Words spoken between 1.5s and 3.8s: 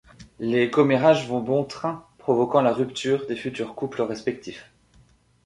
train provoquant la rupture des futurs